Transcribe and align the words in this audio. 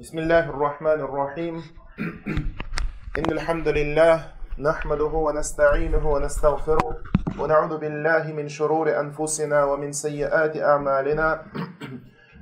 بسم 0.00 0.18
الله 0.18 0.50
الرحمن 0.50 1.00
الرحيم. 1.00 1.62
إن 3.18 3.28
الحمد 3.36 3.68
لله 3.68 4.16
نحمده 4.58 5.12
ونستعينه 5.26 6.04
ونستغفره 6.12 6.96
ونعوذ 7.40 7.78
بالله 7.78 8.32
من 8.32 8.48
شرور 8.48 9.00
أنفسنا 9.00 9.64
ومن 9.64 9.92
سيئات 9.92 10.56
أعمالنا. 10.56 11.42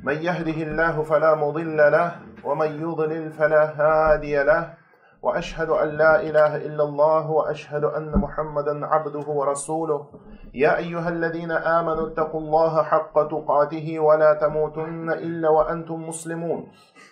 من 0.06 0.16
يهده 0.22 0.58
الله 0.70 1.02
فلا 1.02 1.34
مضل 1.34 1.76
له 1.76 2.10
ومن 2.44 2.70
يضلل 2.82 3.30
فلا 3.32 3.62
هادي 3.74 4.42
له. 4.42 4.74
وأشهد 5.22 5.68
أن 5.68 5.88
لا 5.88 6.22
إله 6.22 6.56
إلا 6.56 6.84
الله 6.84 7.30
وأشهد 7.30 7.84
أن 7.84 8.12
محمدا 8.14 8.86
عبده 8.86 9.26
ورسوله. 9.26 10.06
يا 10.54 10.76
أيها 10.76 11.08
الذين 11.08 11.50
آمنوا 11.50 12.06
اتقوا 12.08 12.40
الله 12.40 12.82
حق 12.82 13.16
تقاته 13.28 13.98
ولا 13.98 14.34
تموتن 14.34 15.10
إلا 15.10 15.48
وأنتم 15.48 16.08
مسلمون. 16.08 16.70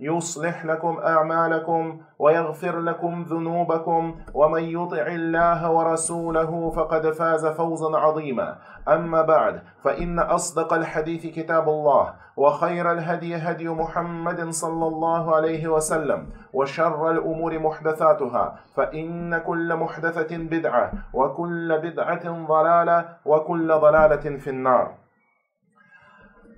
يصلح 0.00 0.64
لكم 0.64 0.98
اعمالكم 0.98 2.00
ويغفر 2.18 2.80
لكم 2.80 3.22
ذنوبكم 3.22 4.16
ومن 4.34 4.62
يطع 4.62 5.06
الله 5.06 5.70
ورسوله 5.70 6.70
فقد 6.70 7.10
فاز 7.10 7.46
فوزا 7.46 7.96
عظيما 7.98 8.58
اما 8.88 9.22
بعد 9.22 9.62
فان 9.82 10.18
اصدق 10.18 10.72
الحديث 10.72 11.26
كتاب 11.26 11.68
الله 11.68 12.14
وخير 12.36 12.92
الهدي 12.92 13.36
هدي 13.36 13.68
محمد 13.68 14.50
صلى 14.50 14.86
الله 14.86 15.36
عليه 15.36 15.68
وسلم 15.68 16.26
وشر 16.52 17.10
الامور 17.10 17.58
محدثاتها 17.58 18.54
فان 18.76 19.38
كل 19.38 19.76
محدثه 19.76 20.36
بدعه 20.36 20.92
وكل 21.12 21.78
بدعه 21.78 22.46
ضلاله 22.46 23.08
وكل 23.24 23.68
ضلاله 23.68 24.38
في 24.38 24.50
النار 24.50 25.04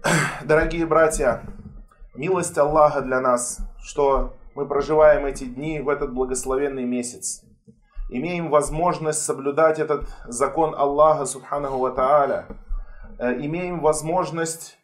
Дорогие 0.45 0.87
братья, 0.87 1.43
милость 2.14 2.58
Аллаха 2.58 3.02
для 3.02 3.22
нас, 3.22 3.60
что 3.84 4.36
мы 4.56 4.68
проживаем 4.68 5.26
эти 5.26 5.46
дни 5.46 5.80
в 5.80 5.90
этот 5.90 6.14
благословенный 6.14 6.86
месяц. 6.86 7.44
Имеем 8.10 8.50
возможность 8.50 9.24
соблюдать 9.24 9.80
этот 9.80 10.10
закон 10.26 10.76
Аллаха, 10.76 11.26
Субханаху 11.26 11.78
Ва 11.80 11.92
Тааля. 11.92 12.46
Имеем 13.20 13.80
возможность 13.80 14.78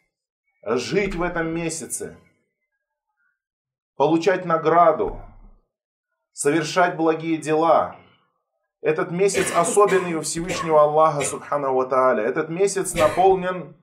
жить 0.64 1.16
в 1.16 1.22
этом 1.22 1.48
месяце, 1.48 2.17
получать 3.98 4.45
награду, 4.45 5.20
совершать 6.31 6.95
благие 6.95 7.38
дела. 7.38 7.98
Этот 8.81 9.11
месяц 9.11 9.52
особенный 9.55 10.14
у 10.14 10.22
Всевышнего 10.22 10.83
Аллаха, 10.83 11.22
Субханаху 11.22 11.75
Ва 11.75 11.88
Тааля. 11.88 12.23
Этот 12.23 12.48
месяц 12.50 12.94
наполнен 12.94 13.75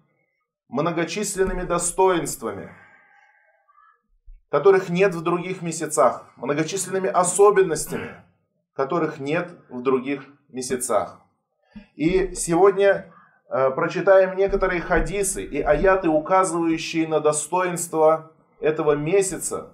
многочисленными 0.68 1.64
достоинствами, 1.64 2.72
которых 4.50 4.88
нет 4.88 5.14
в 5.14 5.22
других 5.22 5.62
месяцах, 5.62 6.26
многочисленными 6.36 7.08
особенностями, 7.08 8.14
которых 8.74 9.18
нет 9.18 9.50
в 9.68 9.82
других 9.82 10.24
месяцах. 10.48 11.20
И 11.96 12.34
сегодня 12.34 13.12
э, 13.50 13.70
прочитаем 13.70 14.36
некоторые 14.36 14.80
хадисы 14.80 15.44
и 15.44 15.60
аяты, 15.60 16.08
указывающие 16.08 17.08
на 17.08 17.20
достоинство 17.20 18.32
этого 18.60 18.92
месяца, 18.92 19.72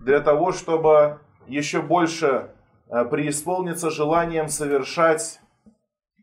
для 0.00 0.20
того, 0.20 0.52
чтобы 0.52 1.20
еще 1.46 1.82
больше 1.82 2.50
э, 2.88 3.04
преисполниться 3.04 3.90
желанием 3.90 4.48
совершать 4.48 5.40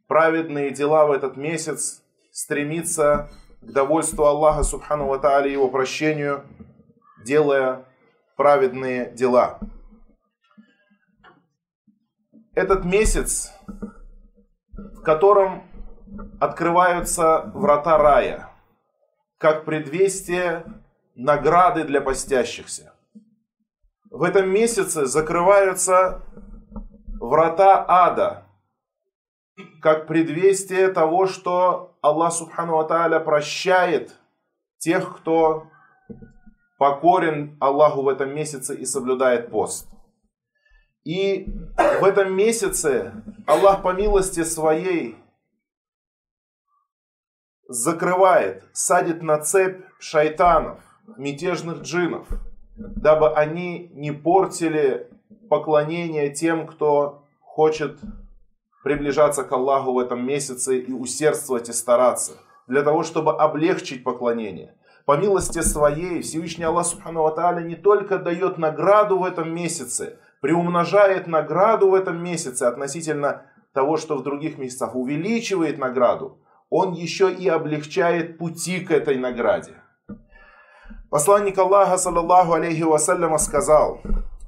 праведные 0.08 0.72
дела 0.72 1.06
в 1.06 1.12
этот 1.12 1.38
месяц, 1.38 2.02
стремиться 2.32 3.30
к 3.62 3.72
довольству 3.72 4.26
Аллаха 4.26 4.64
Субхану 4.64 5.08
Ва 5.08 5.20
Тааля 5.20 5.50
его 5.50 5.70
прощению, 5.70 6.44
делая 7.24 7.85
праведные 8.35 9.12
дела. 9.12 9.59
Этот 12.53 12.84
месяц, 12.85 13.53
в 14.72 15.02
котором 15.02 15.63
открываются 16.40 17.52
врата 17.53 17.97
рая, 17.97 18.50
как 19.38 19.66
предвестие 19.66 20.66
награды 21.16 21.84
для 21.84 22.02
постящихся. 22.02 22.94
В 24.09 24.24
этом 24.24 24.50
месяце 24.50 25.06
закрываются 25.06 26.24
врата 27.19 27.86
ада, 27.88 28.46
как 29.81 30.07
предвестие 30.07 30.90
того, 30.90 31.28
что 31.28 31.97
Аллах 32.01 32.34
Субхану 32.34 32.80
Ата'аля 32.81 33.19
прощает 33.19 34.16
тех, 34.78 35.18
кто 35.18 35.68
покорен 36.80 37.58
Аллаху 37.60 38.02
в 38.02 38.08
этом 38.08 38.34
месяце 38.34 38.74
и 38.74 38.86
соблюдает 38.86 39.52
пост. 39.52 39.88
И 41.04 41.46
в 42.00 42.04
этом 42.04 42.34
месяце 42.34 43.14
Аллах 43.46 43.84
по 43.84 43.94
милости 43.94 44.44
своей 44.44 45.18
закрывает, 47.68 48.64
садит 48.74 49.22
на 49.22 49.38
цепь 49.40 49.84
шайтанов, 50.00 50.80
мятежных 51.18 51.82
джинов, 51.82 52.28
дабы 52.78 53.34
они 53.34 53.90
не 53.94 54.12
портили 54.12 55.10
поклонение 55.50 56.34
тем, 56.34 56.66
кто 56.66 57.26
хочет 57.42 58.00
приближаться 58.84 59.44
к 59.44 59.52
Аллаху 59.52 59.94
в 59.94 60.00
этом 60.00 60.26
месяце 60.26 60.80
и 60.80 60.94
усердствовать 60.94 61.68
и 61.68 61.74
стараться, 61.74 62.38
для 62.68 62.84
того, 62.84 63.04
чтобы 63.04 63.38
облегчить 63.38 64.04
поклонение. 64.04 64.76
По 65.09 65.18
милости 65.18 65.62
своей 65.62 66.22
Всевышний 66.22 66.66
Аллах 66.66 66.86
Субхану 66.86 67.24
Ва 67.24 67.62
не 67.62 67.75
только 67.75 68.20
дает 68.20 68.59
награду 68.59 69.18
в 69.18 69.25
этом 69.25 69.52
месяце, 69.52 70.20
приумножает 70.40 71.25
награду 71.25 71.90
в 71.90 71.96
этом 71.96 72.24
месяце 72.24 72.66
относительно 72.66 73.42
того, 73.74 73.98
что 73.98 74.18
в 74.18 74.22
других 74.22 74.59
месяцах 74.59 74.94
увеличивает 74.94 75.80
награду, 75.80 76.38
он 76.69 76.94
еще 76.94 77.34
и 77.34 77.48
облегчает 77.48 78.38
пути 78.38 78.81
к 78.81 78.92
этой 78.92 79.18
награде. 79.18 79.72
Посланник 81.09 81.58
Аллаха, 81.58 81.98
саллаллаху 81.98 82.53
алейхи 82.53 82.84
вассаляма, 82.84 83.40
сказал, 83.40 84.02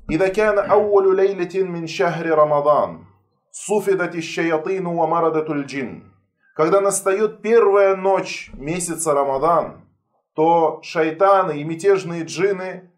«Ида 0.10 0.32
кана 0.32 0.62
ауалю 0.62 1.16
лейлетин 1.16 1.74
мин 1.74 1.88
шахри 1.88 2.30
Рамадан, 2.30 3.08
суфидати 3.52 4.22
шаятину 4.22 4.96
ва 4.96 5.08
марадатуль 5.08 5.66
джин». 5.66 6.14
Когда 6.56 6.82
настает 6.82 7.42
первая 7.42 7.96
ночь 7.96 8.52
месяца 8.54 9.16
Рамадан, 9.16 9.82
то 10.35 10.81
шайтаны 10.83 11.61
и 11.61 11.65
мятежные 11.65 12.25
джины 12.25 12.91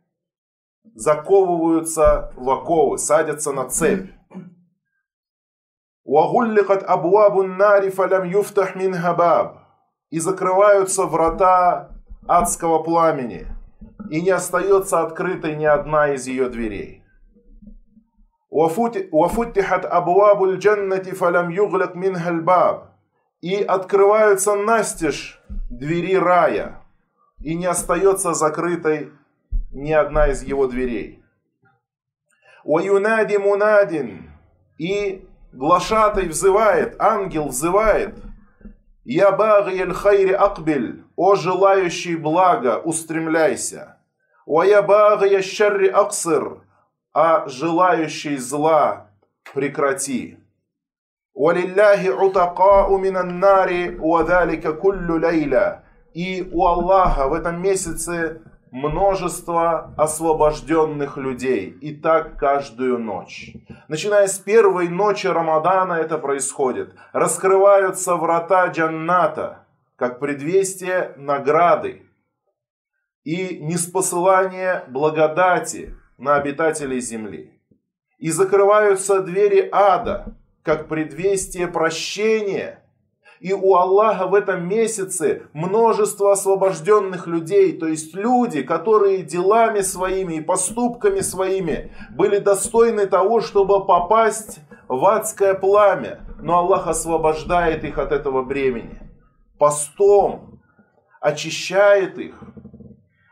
заковываются 0.95 2.33
в 2.37 2.51
оковы, 2.51 2.99
садятся 2.99 3.53
на 3.53 3.69
цепь. 3.69 4.11
وَغُلِّقَتْ 6.05 6.85
أَبْوَابُ 6.85 7.41
النَّارِ 7.41 7.91
فَلَمْ 7.91 8.25
يُفْتَحْ 8.25 8.77
مِنْهَا 8.77 9.13
بَابٍ 9.13 9.59
И 10.11 10.19
закрываются 10.21 11.05
врата 11.05 11.91
адского 12.27 12.83
пламени, 12.83 13.47
и 14.11 14.23
не 14.23 14.31
остается 14.31 15.03
открытой 15.03 15.57
ни 15.57 15.67
одна 15.67 16.15
из 16.15 16.27
ее 16.27 16.49
дверей. 16.49 17.05
وَفُتِحَتْ 18.51 19.85
أَبْوَابُ 19.85 20.45
الْجَنَّةِ 20.45 21.13
فَلَمْ 21.13 21.51
يُغْلَقْ 21.51 21.95
مِنْهَا 21.95 22.31
الْبَابِ 22.31 22.89
И 23.43 23.63
открываются 23.63 24.55
настежь 24.57 25.41
двери 25.71 26.17
рая, 26.17 26.82
и 27.44 27.56
не 27.56 27.66
остается 27.66 28.34
закрытой 28.34 29.12
ни 29.72 29.92
одна 29.92 30.28
из 30.28 30.44
его 30.44 30.68
дверей. 30.68 31.22
«Ваюнади 32.64 33.38
мунадин» 33.38 34.32
и 34.78 35.28
глашатай 35.52 36.28
взывает, 36.28 36.96
ангел 37.00 37.50
взывает. 37.50 38.16
«Я 39.04 39.32
багиель 39.32 39.94
хайри 39.94 40.34
акбель» 40.34 41.04
«О 41.16 41.36
желающий 41.36 42.16
блага, 42.16 42.80
устремляйся». 42.80 43.98
«Вая 44.46 44.82
багия 44.82 45.42
шарри 45.42 45.88
аксир» 45.88 46.62
«А 47.14 47.48
желающий 47.48 48.38
зла, 48.38 49.08
прекрати». 49.54 50.40
«Валилляхи 51.36 52.10
утака 52.10 52.88
уминаннари, 52.88 53.96
вадалика 53.98 54.74
куллю 54.74 55.20
лейля» 55.20 55.83
И 56.14 56.48
у 56.52 56.66
Аллаха 56.66 57.28
в 57.28 57.34
этом 57.34 57.62
месяце 57.62 58.42
множество 58.72 59.94
освобожденных 59.98 61.18
людей. 61.18 61.70
И 61.82 61.96
так 61.96 62.38
каждую 62.38 63.00
ночь. 63.00 63.54
Начиная 63.88 64.28
с 64.28 64.40
первой 64.40 64.90
ночи 64.90 65.28
Рамадана 65.28 65.94
это 65.94 66.18
происходит. 66.18 66.94
Раскрываются 67.14 68.16
врата 68.16 68.68
Джанната, 68.68 69.66
как 69.96 70.20
предвестие 70.20 71.14
награды 71.18 72.04
и 73.24 73.60
неспосылание 73.60 74.84
благодати 74.88 75.96
на 76.18 76.36
обитателей 76.36 77.00
земли. 77.00 77.60
И 78.18 78.32
закрываются 78.32 79.22
двери 79.22 79.68
ада, 79.72 80.36
как 80.62 80.88
предвестие 80.88 81.68
прощения– 81.68 82.80
и 83.44 83.52
у 83.52 83.76
Аллаха 83.76 84.28
в 84.28 84.36
этом 84.36 84.70
месяце 84.70 85.48
множество 85.52 86.32
освобожденных 86.32 87.28
людей, 87.28 87.78
то 87.78 87.88
есть 87.88 88.16
люди, 88.16 88.64
которые 88.64 89.22
делами 89.22 89.82
своими 89.82 90.36
и 90.36 90.42
поступками 90.42 91.20
своими 91.20 91.92
были 92.12 92.38
достойны 92.38 93.06
того, 93.06 93.42
чтобы 93.42 93.86
попасть 93.86 94.62
в 94.88 95.06
адское 95.06 95.56
пламя. 95.56 96.22
Но 96.40 96.60
Аллах 96.60 96.88
освобождает 96.88 97.84
их 97.84 97.98
от 97.98 98.14
этого 98.14 98.44
бремени. 98.44 99.02
Постом 99.60 100.62
очищает 101.20 102.18
их, 102.18 102.36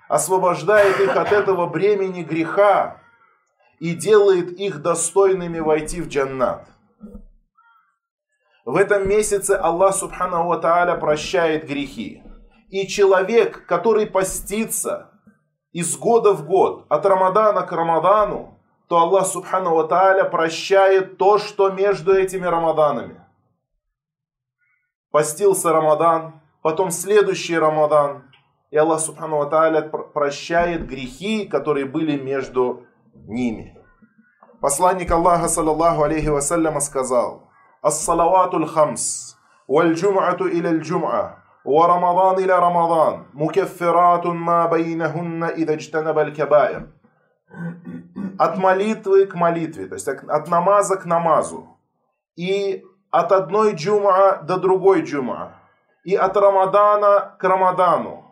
освобождает 0.09 0.99
их 0.99 1.15
от 1.15 1.31
этого 1.31 1.67
бремени 1.67 2.23
греха 2.23 2.97
и 3.79 3.93
делает 3.93 4.59
их 4.59 4.81
достойными 4.81 5.59
войти 5.59 6.01
в 6.01 6.09
джаннат. 6.09 6.67
В 8.65 8.75
этом 8.75 9.09
месяце 9.09 9.51
Аллах 9.51 9.95
Субхану 9.95 10.47
Ва 10.47 10.57
Тааля 10.57 10.95
прощает 10.95 11.65
грехи. 11.67 12.23
И 12.69 12.87
человек, 12.87 13.65
который 13.65 14.05
постится 14.05 15.19
из 15.71 15.97
года 15.97 16.33
в 16.33 16.45
год, 16.45 16.85
от 16.89 17.05
Рамадана 17.05 17.63
к 17.63 17.71
Рамадану, 17.71 18.59
то 18.87 18.99
Аллах 18.99 19.25
Субхану 19.25 19.73
Ва 19.73 19.87
Тааля 19.87 20.25
прощает 20.25 21.17
то, 21.17 21.39
что 21.39 21.71
между 21.71 22.13
этими 22.13 22.45
Рамаданами. 22.45 23.25
Постился 25.11 25.73
Рамадан, 25.73 26.41
потом 26.61 26.91
следующий 26.91 27.57
Рамадан, 27.57 28.31
и 28.69 28.77
Аллах 28.77 28.99
Субхану 28.99 29.37
Ва 29.37 29.47
Тааля 29.47 29.81
прощает 29.81 30.85
грехи, 30.85 31.47
которые 31.47 31.85
были 31.85 32.15
между 32.15 32.85
ними. 33.13 33.75
Посланник 34.61 35.09
Аллаха, 35.11 35.47
саллаллаху 35.47 36.03
алейхи 36.03 36.27
вассаляма, 36.27 36.79
сказал– 36.79 37.47
الصلوات 37.84 38.54
الخمس 38.54 39.36
والجمعة 39.68 40.40
إلى 40.40 40.68
الجمعة 40.70 41.38
ورمضان 41.64 42.44
إلى 42.44 42.58
رمضان 42.58 43.24
مكفرات 43.34 44.26
ما 44.26 44.66
بينهن 44.66 45.44
إذا 45.44 45.72
اجتنب 45.72 46.18
الكبائر 46.18 46.82
от 48.38 48.58
молитвы 48.58 49.26
к 49.26 49.34
молитве, 49.34 49.86
то 49.86 49.94
есть 49.94 50.08
от 50.08 50.48
намаза 50.48 50.96
к 50.96 51.06
намазу, 51.06 51.78
и 52.36 52.84
от 53.10 53.32
одной 53.32 53.74
джума 53.74 54.42
до 54.42 54.58
другой 54.58 55.02
джума, 55.02 55.54
и 56.04 56.14
от 56.14 56.36
Рамадана 56.36 57.36
к 57.38 57.44
Рамадану. 57.44 58.24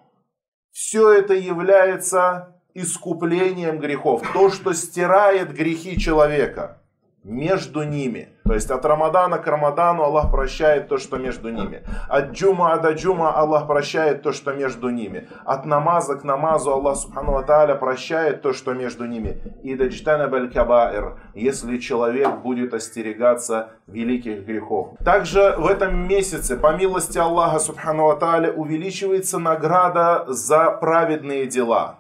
Все 0.73 1.11
это 1.13 1.35
является 1.35 2.61
искуплением 2.75 3.79
грехов, 3.79 4.23
то, 4.33 4.51
что 4.51 4.73
стирает 4.75 5.55
грехи 5.55 5.99
человека– 5.99 6.78
между 7.24 7.84
ними. 7.84 8.30
То 8.46 8.54
есть 8.54 8.72
от 8.72 8.84
Рамадана 8.86 9.38
к 9.38 9.46
Рамадану 9.46 10.04
Аллах 10.04 10.32
прощает 10.32 10.88
то, 10.88 10.98
что 10.98 11.18
между 11.18 11.50
ними. 11.50 11.84
От 12.08 12.32
джума 12.32 12.78
до 12.78 12.94
джума 12.94 13.32
Аллах 13.32 13.68
прощает 13.68 14.24
то, 14.24 14.32
что 14.32 14.54
между 14.54 14.90
ними. 14.90 15.28
От 15.46 15.66
намаза 15.66 16.16
к 16.16 16.24
намазу 16.24 16.72
Аллах 16.72 16.98
Субхану 16.98 17.34
Ва 17.34 17.76
прощает 17.76 18.42
то, 18.42 18.54
что 18.54 18.74
между 18.74 19.06
ними. 19.06 19.38
И 19.62 19.76
даджтана 19.76 20.28
баль 20.28 20.52
кабаир, 20.52 21.20
если 21.36 21.78
человек 21.78 22.38
будет 22.38 22.74
остерегаться 22.74 23.70
великих 23.88 24.46
грехов. 24.46 24.96
Также 25.04 25.56
в 25.58 25.68
этом 25.68 26.08
месяце, 26.08 26.58
по 26.58 26.76
милости 26.76 27.18
Аллаха 27.20 27.60
Субхану 27.60 28.08
Ва 28.08 28.52
увеличивается 28.56 29.38
награда 29.38 30.26
за 30.28 30.72
праведные 30.72 31.46
дела. 31.46 32.00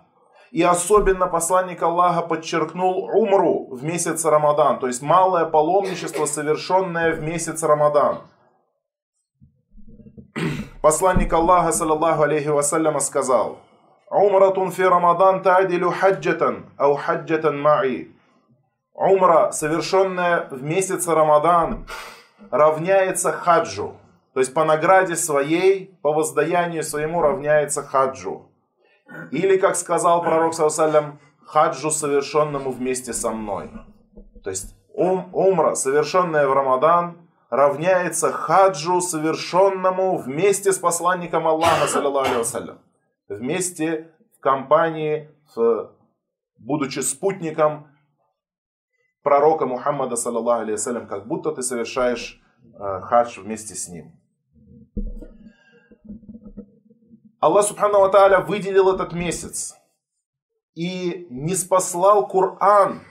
И 0.51 0.63
особенно 0.63 1.27
посланник 1.27 1.83
Аллаха 1.83 2.21
подчеркнул 2.21 3.05
умру 3.05 3.67
в 3.71 3.83
месяц 3.83 4.25
Рамадан, 4.25 4.79
то 4.79 4.87
есть 4.87 5.01
малое 5.01 5.45
паломничество, 5.45 6.25
совершенное 6.25 7.13
в 7.13 7.21
месяц 7.21 7.61
Рамадан. 7.61 8.21
Посланник 10.81 11.31
Аллаха, 11.33 11.71
саллаллаху 11.71 12.23
алейхи 12.23 12.47
вассаляма, 12.47 12.99
сказал, 12.99 13.59
«Умратун 14.09 14.71
фи 14.71 14.81
Рамадан 14.83 15.43
та'дилю 15.43 15.91
хаджатан, 15.91 16.65
ау 16.77 16.95
хаджатан 16.95 17.61
ма'и». 17.61 18.11
Умра, 18.95 19.51
совершенная 19.51 20.47
в 20.49 20.63
месяц 20.63 21.07
Рамадан, 21.07 21.85
равняется 22.49 23.31
хаджу. 23.31 23.95
То 24.33 24.39
есть 24.39 24.53
по 24.53 24.65
награде 24.65 25.15
своей, 25.15 25.97
по 26.01 26.11
воздаянию 26.11 26.83
своему 26.83 27.21
равняется 27.21 27.83
хаджу. 27.83 28.48
Или, 29.31 29.57
как 29.57 29.75
сказал 29.75 30.21
пророк, 30.21 30.53
саллям, 30.53 31.19
хаджу, 31.45 31.91
совершенному 31.91 32.71
вместе 32.71 33.13
со 33.13 33.31
мной. 33.31 33.71
То 34.43 34.49
есть 34.49 34.75
ум, 34.93 35.29
умра, 35.33 35.75
совершенная 35.75 36.47
в 36.47 36.53
Рамадан, 36.53 37.17
равняется 37.49 38.31
хаджу, 38.31 39.01
совершенному 39.01 40.17
вместе 40.17 40.71
с 40.71 40.77
посланником 40.77 41.47
Аллаха, 41.47 41.87
саллиллаху 41.87 42.43
Вместе 43.27 44.11
в 44.37 44.39
компании, 44.39 45.29
в, 45.55 45.91
будучи 46.57 46.99
спутником 46.99 47.87
пророка 49.23 49.65
Мухаммада, 49.65 50.15
алейhi 50.15 51.07
как 51.07 51.27
будто 51.27 51.51
ты 51.51 51.61
совершаешь 51.61 52.41
э, 52.79 53.01
хадж 53.01 53.39
вместе 53.39 53.75
с 53.75 53.87
ним. 53.87 54.18
Аллах 57.39 57.65
Субхану 57.65 58.01
Ва 58.01 58.45
выделил 58.45 58.93
этот 58.93 59.13
месяц 59.13 59.77
и 60.75 61.25
не 61.29 61.55
спаслал 61.55 62.27
Коран. 62.27 63.01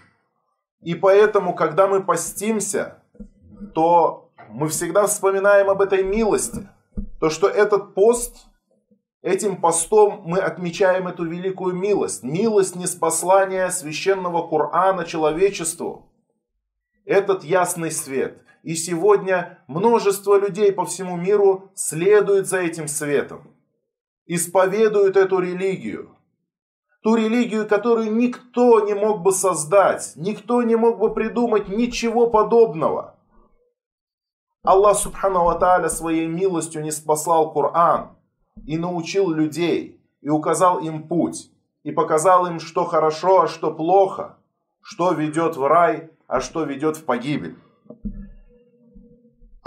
И 0.82 0.94
поэтому, 0.94 1.54
когда 1.54 1.86
мы 1.86 2.02
постимся, 2.02 3.02
то 3.74 4.30
мы 4.50 4.68
всегда 4.68 5.06
вспоминаем 5.06 5.70
об 5.70 5.80
этой 5.80 6.04
милости. 6.04 6.68
То, 7.20 7.30
что 7.30 7.48
этот 7.48 7.94
пост, 7.94 8.48
этим 9.22 9.56
постом 9.62 10.20
мы 10.26 10.40
отмечаем 10.40 11.08
эту 11.08 11.24
великую 11.24 11.74
милость. 11.74 12.22
Милость 12.22 12.76
неспослания 12.76 13.70
священного 13.70 14.46
Корана 14.46 15.06
человечеству. 15.06 16.12
Этот 17.06 17.44
ясный 17.44 17.90
свет. 17.90 18.42
И 18.62 18.74
сегодня 18.74 19.58
множество 19.68 20.38
людей 20.38 20.70
по 20.70 20.84
всему 20.84 21.16
миру 21.16 21.70
следует 21.74 22.46
за 22.46 22.58
этим 22.58 22.88
светом 22.88 23.54
исповедуют 24.28 25.16
эту 25.16 25.40
религию. 25.40 26.10
Ту 27.02 27.16
религию, 27.16 27.66
которую 27.66 28.14
никто 28.14 28.80
не 28.80 28.94
мог 28.94 29.22
бы 29.22 29.32
создать, 29.32 30.12
никто 30.16 30.62
не 30.62 30.76
мог 30.76 30.98
бы 30.98 31.12
придумать 31.14 31.68
ничего 31.68 32.28
подобного. 32.28 33.16
Аллах 34.62 34.98
Субхану 34.98 35.44
Ва 35.44 35.88
своей 35.88 36.26
милостью 36.26 36.82
не 36.82 36.90
спасал 36.90 37.52
Коран 37.52 38.16
и 38.66 38.76
научил 38.76 39.30
людей, 39.30 40.00
и 40.20 40.28
указал 40.28 40.80
им 40.80 41.08
путь, 41.08 41.50
и 41.84 41.92
показал 41.92 42.46
им, 42.46 42.60
что 42.60 42.84
хорошо, 42.84 43.42
а 43.42 43.48
что 43.48 43.72
плохо, 43.72 44.36
что 44.82 45.12
ведет 45.12 45.56
в 45.56 45.66
рай, 45.66 46.10
а 46.26 46.40
что 46.40 46.64
ведет 46.64 46.96
в 46.96 47.04
погибель. 47.04 47.56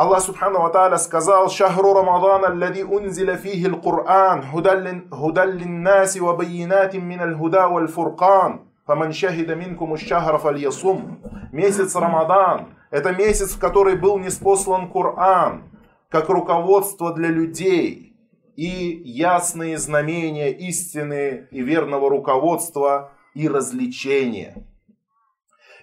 Аллах 0.02 0.24
Субхану 0.24 0.62
Ва 0.62 0.98
сказал, 0.98 1.48
«Шахру 1.52 1.94
Рамадан, 1.94 2.44
аллади 2.44 2.82
унзиля 2.82 3.38
фихи 3.38 3.68
л-Кур'ан, 3.68 4.42
худан 4.42 5.52
линнаси 5.60 6.20
ва 6.20 6.34
байинатин 6.36 7.06
мин 7.06 7.22
аль-худа 7.22 7.68
валь 7.70 7.88
фуркан, 7.88 8.62
фаман 8.88 9.14
шахида 9.14 9.54
минкум 9.54 9.92
ущахра 9.92 10.40
фальясум». 10.40 11.20
Месяц 11.52 11.96
Рамадан– 11.96 12.74
это 12.90 13.12
месяц, 13.12 13.52
в 13.52 13.60
который 13.60 13.96
был 13.96 14.18
неспослан 14.18 14.92
Коран, 14.92 15.70
как 16.10 16.30
руководство 16.30 17.14
для 17.14 17.30
людей 17.30 18.18
и 18.56 19.04
ясные 19.06 19.78
знамения 19.78 20.50
истины 20.50 21.48
и 21.52 21.62
верного 21.62 22.10
руководства 22.10 23.12
и 23.36 23.48
развлечения. 23.48 24.66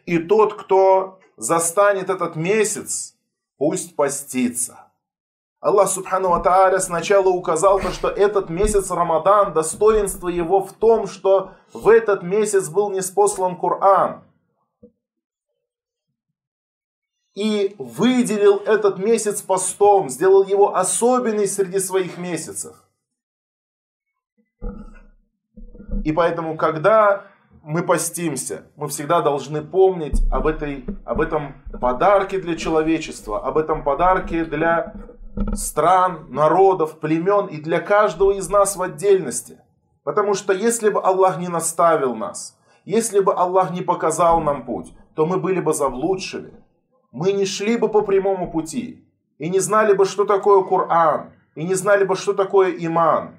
И 0.06 0.18
тот, 0.18 0.54
кто 0.54 1.20
застанет 1.36 2.10
этот 2.10 2.34
месяц, 2.34 3.14
пусть 3.58 3.96
постится. 3.96 4.88
Аллах 5.60 5.88
Субхану 5.88 6.30
Ва 6.30 6.78
сначала 6.78 7.28
указал 7.28 7.80
то, 7.80 7.90
что 7.90 8.08
этот 8.08 8.48
месяц 8.48 8.90
Рамадан, 8.92 9.52
достоинство 9.52 10.28
его 10.28 10.60
в 10.60 10.72
том, 10.72 11.08
что 11.08 11.52
в 11.72 11.88
этот 11.88 12.22
месяц 12.22 12.68
был 12.68 12.90
неспослан 12.90 13.58
Коран. 13.58 14.22
И 17.34 17.74
выделил 17.78 18.58
этот 18.58 18.98
месяц 18.98 19.42
постом, 19.42 20.08
сделал 20.08 20.44
его 20.44 20.76
особенный 20.76 21.48
среди 21.48 21.80
своих 21.80 22.18
месяцев. 22.18 22.76
И 26.04 26.12
поэтому, 26.12 26.56
когда 26.56 27.24
мы 27.68 27.82
постимся, 27.82 28.62
мы 28.76 28.88
всегда 28.88 29.20
должны 29.20 29.60
помнить 29.60 30.22
об, 30.32 30.46
этой, 30.46 30.86
об 31.04 31.20
этом 31.20 31.62
подарке 31.82 32.38
для 32.38 32.56
человечества, 32.56 33.46
об 33.46 33.58
этом 33.58 33.84
подарке 33.84 34.46
для 34.46 34.94
стран, 35.52 36.28
народов, 36.30 36.98
племен 36.98 37.44
и 37.44 37.58
для 37.58 37.80
каждого 37.80 38.30
из 38.30 38.48
нас 38.48 38.74
в 38.74 38.80
отдельности. 38.80 39.60
Потому 40.02 40.32
что 40.32 40.54
если 40.54 40.88
бы 40.88 41.02
Аллах 41.02 41.38
не 41.38 41.48
наставил 41.48 42.14
нас, 42.14 42.58
если 42.86 43.20
бы 43.20 43.34
Аллах 43.34 43.70
не 43.70 43.82
показал 43.82 44.40
нам 44.40 44.64
путь, 44.64 44.94
то 45.14 45.26
мы 45.26 45.38
были 45.38 45.60
бы 45.60 45.74
заблудшими. 45.74 46.54
Мы 47.12 47.32
не 47.32 47.44
шли 47.44 47.76
бы 47.76 47.90
по 47.90 48.00
прямому 48.00 48.50
пути 48.50 49.06
и 49.36 49.50
не 49.50 49.60
знали 49.60 49.92
бы, 49.92 50.06
что 50.06 50.24
такое 50.24 50.64
Коран, 50.64 51.34
и 51.54 51.64
не 51.64 51.74
знали 51.74 52.04
бы, 52.04 52.16
что 52.16 52.32
такое 52.32 52.72
иман. 52.78 53.34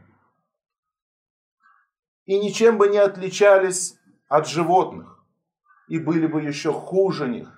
И 2.28 2.38
ничем 2.38 2.78
бы 2.78 2.90
не 2.90 3.00
отличались 3.00 3.99
от 4.30 4.48
животных. 4.48 5.26
И 5.90 6.00
были 6.00 6.28
бы 6.28 6.42
еще 6.42 6.72
хуже 6.72 7.28
них, 7.28 7.50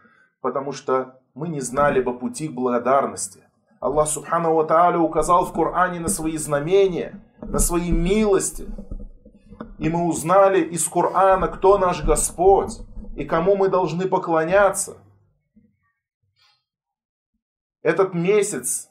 потому 0.42 0.72
что 0.72 1.20
мы 1.36 1.50
не 1.50 1.60
знали 1.60 2.02
бы 2.02 2.18
пути 2.18 2.48
к 2.48 2.54
благодарности. 2.54 3.44
Аллах 3.80 4.08
Субхану 4.08 4.54
Ва 4.54 4.66
Тааля 4.66 5.00
указал 5.00 5.46
в 5.46 5.54
Коране 5.54 6.00
на 6.00 6.08
свои 6.08 6.38
знамения, 6.38 7.24
на 7.42 7.60
свои 7.60 7.92
милости. 7.92 8.68
И 9.80 9.90
мы 9.90 10.06
узнали 10.06 10.62
из 10.62 10.88
Корана, 10.88 11.48
кто 11.48 11.78
наш 11.78 12.04
Господь 12.04 12.80
и 13.16 13.26
кому 13.26 13.56
мы 13.56 13.68
должны 13.68 14.08
поклоняться. 14.08 14.98
Этот 17.82 18.14
месяц, 18.14 18.90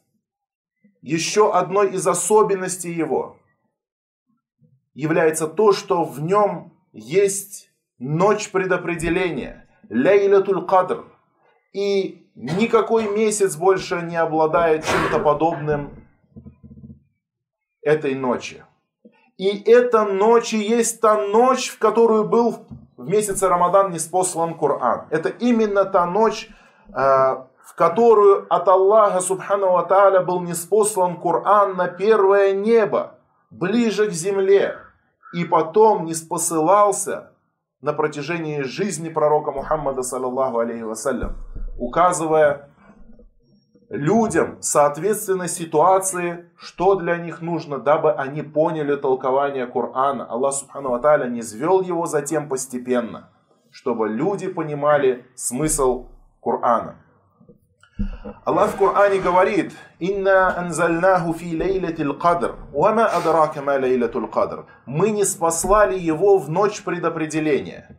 еще 1.01 1.55
одной 1.55 1.95
из 1.95 2.07
особенностей 2.07 2.93
его, 2.93 3.37
является 4.93 5.47
то, 5.47 5.73
что 5.73 6.05
в 6.05 6.21
нем 6.21 6.77
есть 6.93 7.70
ночь 8.01 8.51
предопределения, 8.51 9.69
Лейлатуль 9.89 10.67
Кадр. 10.67 11.05
И 11.73 12.27
никакой 12.35 13.07
месяц 13.09 13.55
больше 13.55 14.01
не 14.03 14.17
обладает 14.17 14.85
чем-то 14.85 15.21
подобным 15.21 15.91
этой 17.83 18.15
ночи. 18.15 18.65
И 19.37 19.63
эта 19.71 20.05
ночь 20.05 20.53
и 20.53 20.59
есть 20.59 21.01
та 21.01 21.17
ночь, 21.29 21.71
в 21.71 21.79
которую 21.79 22.29
был 22.29 22.67
в 22.97 23.09
месяце 23.09 23.49
Рамадан 23.49 23.93
неспослан 23.93 24.59
Коран. 24.59 25.07
Это 25.11 25.29
именно 25.29 25.85
та 25.85 26.07
ночь, 26.07 26.51
э, 26.89 26.93
в 26.93 27.75
которую 27.75 28.47
от 28.53 28.69
Аллаха 28.69 29.21
Субхану 29.21 29.83
Тааля 29.87 30.21
был 30.21 30.41
неспослан 30.41 31.19
Коран 31.19 31.77
на 31.77 31.89
первое 31.89 32.53
небо, 32.53 33.15
ближе 33.51 34.09
к 34.09 34.13
земле, 34.13 34.77
и 35.33 35.45
потом 35.45 36.05
не 36.05 36.15
спосылался 36.15 37.30
на 37.83 37.93
протяжении 37.93 38.63
жизни 38.63 39.09
пророка 39.09 39.53
Мухаммада, 39.53 40.03
саллаллаху 40.03 40.59
алейхи 40.59 40.83
вассалям, 40.83 41.37
указывая 41.79 42.71
людям, 43.89 44.59
соответственно 44.61 45.49
ситуации, 45.49 46.51
что 46.57 46.95
для 46.95 47.17
них 47.17 47.41
нужно, 47.41 47.79
дабы 47.79 48.13
они 48.13 48.43
поняли 48.43 48.95
толкование 48.97 49.67
Корана. 49.67 50.25
Аллах 50.27 50.55
Субхану 50.55 50.95
Аталя 50.95 51.27
не 51.29 51.43
звел 51.43 51.81
его 51.81 52.07
затем 52.07 52.49
постепенно, 52.49 53.31
чтобы 53.71 54.09
люди 54.09 54.49
понимали 54.49 55.27
смысл 55.35 56.09
Корана. 56.41 56.97
Аллах 58.45 58.73
в 58.73 58.77
Коране 58.77 59.19
говорит, 59.21 59.73
«Инна 59.99 60.57
анзальнаху 60.59 61.33
фи 61.33 61.57
лейлатил 61.57 62.15
кадр, 62.15 62.57
вама 62.73 63.07
адрака 63.07 63.63
ма 63.63 63.79
лейлатул 63.79 64.27
кадр». 64.29 64.67
Мы 64.85 65.11
не 65.11 65.25
спаслали 65.25 65.99
его 65.99 66.37
в 66.39 66.51
ночь 66.51 66.83
предопределения. 66.83 67.97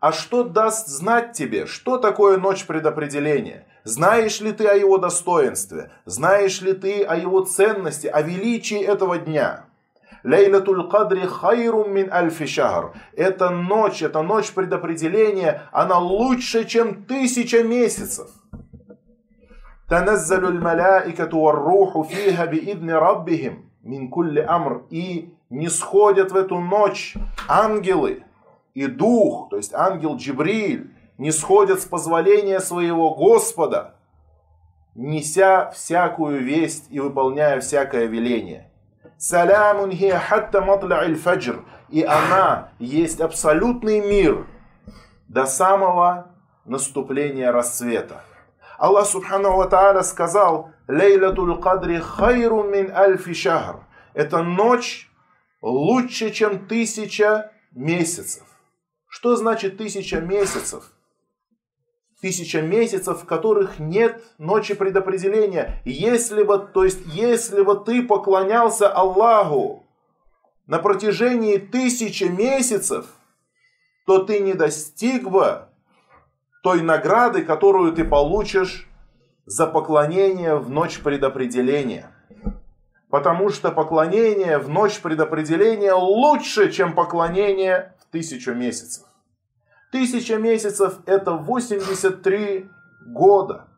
А 0.00 0.12
что 0.12 0.44
даст 0.44 0.88
знать 0.88 1.32
тебе, 1.32 1.66
что 1.66 1.98
такое 1.98 2.36
ночь 2.36 2.66
предопределения? 2.66 3.66
Знаешь 3.84 4.40
ли 4.40 4.52
ты 4.52 4.66
о 4.66 4.74
его 4.74 4.98
достоинстве? 4.98 5.90
Знаешь 6.04 6.60
ли 6.60 6.72
ты 6.72 7.02
о 7.02 7.16
его 7.16 7.40
ценности, 7.40 8.06
о 8.06 8.22
величии 8.22 8.80
этого 8.80 9.18
дня? 9.18 9.64
Лейлатуль 10.22 10.88
кадри 10.88 11.26
хайрум 11.26 11.92
мин 11.92 12.12
альфи 12.12 12.46
шахр. 12.46 12.92
Эта 13.14 13.50
ночь, 13.50 14.02
эта 14.02 14.22
ночь 14.22 14.52
предопределения, 14.52 15.62
она 15.72 15.98
лучше, 15.98 16.64
чем 16.64 17.04
тысяча 17.04 17.62
месяцев. 17.62 18.28
«Таназзалю 19.88 20.48
аль-маляикату 20.48 21.40
вар-руху 21.40 22.04
фиха 22.04 22.46
биидни 22.46 22.90
раббихим 22.90 23.70
мин 23.82 24.10
кулли 24.10 24.40
амр». 24.40 24.84
И 24.90 25.34
не 25.50 25.68
сходят 25.68 26.32
в 26.32 26.36
эту 26.36 26.58
ночь 26.58 27.14
ангелы 27.48 28.24
и 28.74 28.86
дух, 28.86 29.48
то 29.50 29.56
есть 29.56 29.72
ангел 29.72 30.16
Джибриль, 30.16 30.90
не 31.16 31.30
сходят 31.30 31.80
с 31.80 31.84
позволения 31.84 32.60
своего 32.60 33.14
Господа, 33.14 33.94
неся 34.94 35.70
всякую 35.70 36.42
весть 36.42 36.86
и 36.90 36.98
выполняя 36.98 37.60
всякое 37.60 38.06
веление. 38.06 38.70
Салямун 39.16 39.92
хия 39.92 40.18
хатта 40.18 40.60
матля 40.60 40.96
аль 40.96 41.14
фаджр 41.14 41.64
И 41.88 42.02
она 42.02 42.70
есть 42.78 43.20
абсолютный 43.20 44.00
мир 44.00 44.46
до 45.28 45.46
самого 45.46 46.32
наступления 46.64 47.52
рассвета. 47.52 48.22
Аллах 48.78 49.06
Субхану 49.06 49.56
Ва 49.56 49.68
Тааля 49.68 50.02
сказал, 50.02 50.70
Лейлатуль 50.88 51.60
Кадри 51.60 51.98
хайру 51.98 52.64
мин 52.64 52.90
альфи 52.90 53.32
шахр. 53.32 53.86
Эта 54.14 54.42
ночь 54.42 55.10
лучше, 55.60 56.30
чем 56.30 56.66
тысяча 56.66 57.52
месяцев. 57.72 58.44
Что 59.08 59.36
значит 59.36 59.78
тысяча 59.78 60.20
месяцев? 60.20 60.92
Тысяча 62.20 62.62
месяцев, 62.62 63.22
в 63.22 63.26
которых 63.26 63.78
нет 63.78 64.22
ночи 64.38 64.74
предопределения. 64.74 65.80
Если 65.84 66.42
бы, 66.42 66.58
то 66.58 66.84
есть, 66.84 67.00
если 67.06 67.62
бы 67.62 67.76
ты 67.76 68.02
поклонялся 68.02 68.88
Аллаху 68.88 69.86
на 70.66 70.78
протяжении 70.78 71.58
тысячи 71.58 72.24
месяцев, 72.24 73.06
то 74.06 74.24
ты 74.24 74.40
не 74.40 74.54
достиг 74.54 75.28
бы 75.28 75.68
той 76.64 76.80
награды, 76.80 77.44
которую 77.44 77.92
ты 77.92 78.04
получишь 78.04 78.88
за 79.44 79.66
поклонение 79.66 80.56
в 80.56 80.70
ночь 80.70 80.98
предопределения. 80.98 82.10
Потому 83.10 83.50
что 83.50 83.70
поклонение 83.70 84.56
в 84.56 84.70
ночь 84.70 84.98
предопределения 85.00 85.92
лучше, 85.92 86.72
чем 86.72 86.94
поклонение 86.94 87.92
в 88.00 88.10
тысячу 88.10 88.54
месяцев. 88.54 89.04
Тысяча 89.92 90.38
месяцев 90.38 91.00
это 91.04 91.32
83 91.32 92.70
года. 93.08 93.68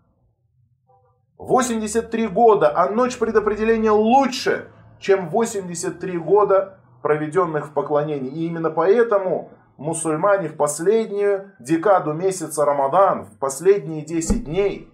83 1.38 2.28
года, 2.28 2.72
а 2.72 2.88
ночь 2.88 3.18
предопределения 3.18 3.90
лучше, 3.90 4.70
чем 5.00 5.28
83 5.28 6.18
года, 6.18 6.78
проведенных 7.02 7.66
в 7.66 7.72
поклонении. 7.72 8.30
И 8.30 8.46
именно 8.46 8.70
поэтому 8.70 9.50
мусульмане 9.78 10.48
в 10.48 10.56
последнюю 10.56 11.52
декаду 11.58 12.12
месяца 12.12 12.64
Рамадан, 12.64 13.24
в 13.24 13.38
последние 13.38 14.02
10 14.02 14.44
дней, 14.44 14.92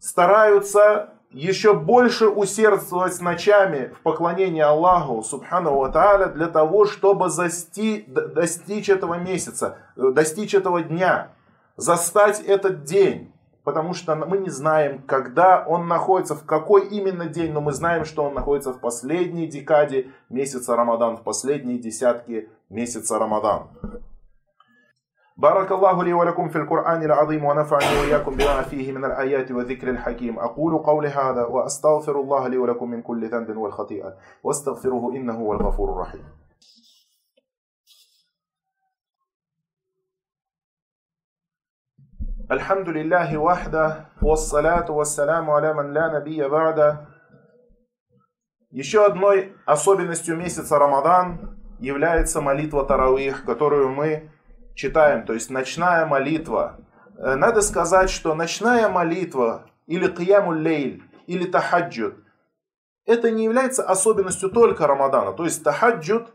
стараются 0.00 1.10
еще 1.30 1.74
больше 1.74 2.28
усердствовать 2.28 3.20
ночами 3.20 3.92
в 3.98 4.02
поклонении 4.02 4.62
Аллаху, 4.62 5.22
Субхану 5.22 5.76
Ва 5.76 6.28
для 6.28 6.46
того, 6.46 6.86
чтобы 6.86 7.28
засти, 7.28 8.04
достичь 8.06 8.88
этого 8.88 9.14
месяца, 9.14 9.76
достичь 9.96 10.54
этого 10.54 10.82
дня, 10.82 11.32
застать 11.76 12.40
этот 12.40 12.84
день. 12.84 13.32
Потому 13.64 13.94
что 13.94 14.14
мы 14.14 14.38
не 14.38 14.48
знаем, 14.48 15.02
когда 15.02 15.64
он 15.66 15.88
находится, 15.88 16.36
в 16.36 16.44
какой 16.44 16.86
именно 16.86 17.26
день, 17.26 17.52
но 17.52 17.60
мы 17.60 17.72
знаем, 17.72 18.04
что 18.04 18.22
он 18.22 18.32
находится 18.32 18.72
в 18.72 18.78
последней 18.78 19.48
декаде 19.48 20.12
месяца 20.28 20.76
Рамадан, 20.76 21.16
в 21.16 21.22
последней 21.22 21.76
десятке 21.76 22.48
месяца 22.69 23.17
Рамадан. 23.19 23.67
بارك 25.37 25.71
الله 25.71 26.03
لي 26.03 26.13
ولكم 26.13 26.49
في 26.49 26.57
القرآن 26.57 27.03
العظيم 27.03 27.45
ونفعني 27.45 27.99
وإياكم 27.99 28.35
بما 28.37 28.61
فيه 28.61 28.91
من 28.91 29.05
الآيات 29.05 29.51
والذكر 29.51 29.89
الحكيم 29.89 30.39
أقول 30.39 30.77
قولي 30.77 31.07
هذا 31.07 31.45
وأستغفر 31.45 32.19
الله 32.19 32.47
لي 32.47 32.57
ولكم 32.57 32.89
من 32.89 33.01
كل 33.01 33.29
ذنب 33.29 33.57
والخطيئة 33.57 34.17
واستغفروه 34.43 35.15
إنه 35.15 35.33
هو 35.33 35.53
الغفور 35.53 35.91
الرحيم 35.91 36.23
الحمد 42.51 42.89
لله 42.89 43.37
وحده 43.37 44.05
والصلاة 44.21 44.91
والسلام 44.91 45.49
على 45.49 45.73
من 45.73 45.93
لا 45.93 46.19
نبي 46.19 46.47
بعده 46.47 47.11
Еще 48.71 49.05
одной 49.05 49.53
особенностью 49.65 50.37
месяца 50.37 50.79
Рамадан 50.79 51.54
является 51.78 52.40
молитва 52.40 52.84
Таравих, 52.84 53.44
которую 53.44 53.90
мы 53.90 54.30
читаем, 54.74 55.24
то 55.24 55.32
есть 55.32 55.50
ночная 55.50 56.06
молитва. 56.06 56.80
Э, 57.18 57.34
надо 57.36 57.62
сказать, 57.62 58.10
что 58.10 58.34
ночная 58.34 58.88
молитва 58.88 59.66
или 59.86 60.08
Киямуль 60.08 60.60
Лейль, 60.60 61.02
или 61.26 61.44
Тахаджуд, 61.44 62.16
это 63.04 63.30
не 63.30 63.44
является 63.44 63.84
особенностью 63.84 64.50
только 64.50 64.86
Рамадана. 64.86 65.32
То 65.32 65.44
есть 65.44 65.62
Тахаджуд, 65.62 66.32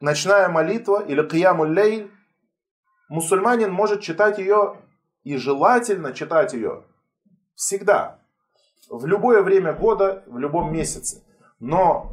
ночная 0.00 0.48
молитва 0.48 1.04
или 1.04 1.22
киямуль 1.26 1.72
лейль, 1.72 2.10
мусульманин 3.08 3.72
может 3.72 4.00
читать 4.00 4.38
ее 4.38 4.76
и 5.24 5.36
желательно 5.36 6.12
читать 6.12 6.52
ее 6.54 6.84
всегда, 7.54 8.20
в 8.88 9.04
любое 9.04 9.42
время 9.42 9.72
года, 9.72 10.22
в 10.26 10.38
любом 10.38 10.72
месяце. 10.72 11.22
Но 11.58 12.12